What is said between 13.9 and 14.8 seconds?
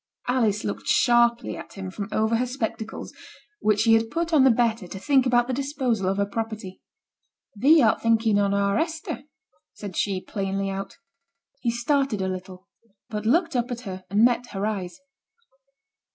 and met her